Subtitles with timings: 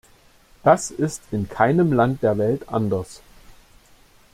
[0.63, 3.21] Das ist in keinem Land der Welt anders.